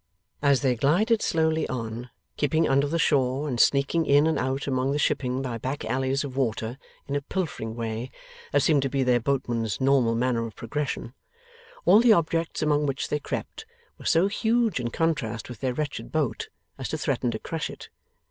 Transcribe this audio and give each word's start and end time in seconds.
As 0.41 0.61
they 0.63 0.75
glided 0.75 1.21
slowly 1.21 1.69
on, 1.69 2.09
keeping 2.35 2.67
under 2.67 2.87
the 2.87 2.97
shore 2.97 3.47
and 3.47 3.59
sneaking 3.59 4.07
in 4.07 4.25
and 4.25 4.39
out 4.39 4.65
among 4.65 4.93
the 4.93 4.97
shipping 4.97 5.43
by 5.43 5.59
back 5.59 5.85
alleys 5.85 6.23
of 6.23 6.35
water, 6.35 6.79
in 7.05 7.15
a 7.15 7.21
pilfering 7.21 7.75
way 7.75 8.09
that 8.51 8.63
seemed 8.63 8.81
to 8.81 8.89
be 8.89 9.03
their 9.03 9.19
boatman's 9.19 9.79
normal 9.79 10.15
manner 10.15 10.47
of 10.47 10.55
progression, 10.55 11.13
all 11.85 11.99
the 11.99 12.13
objects 12.13 12.63
among 12.63 12.87
which 12.87 13.09
they 13.09 13.19
crept 13.19 13.67
were 13.99 14.05
so 14.05 14.25
huge 14.27 14.79
in 14.79 14.89
contrast 14.89 15.49
with 15.49 15.59
their 15.59 15.75
wretched 15.75 16.11
boat, 16.11 16.49
as 16.79 16.89
to 16.89 16.97
threaten 16.97 17.29
to 17.29 17.37
crush 17.37 17.69
it. 17.69 17.89